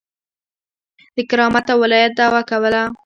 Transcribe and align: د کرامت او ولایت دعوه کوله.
د 1.15 1.17
کرامت 1.29 1.65
او 1.71 1.77
ولایت 1.83 2.11
دعوه 2.19 2.41
کوله. 2.49 2.83